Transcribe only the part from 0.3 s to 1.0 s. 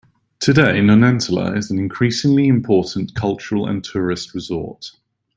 Today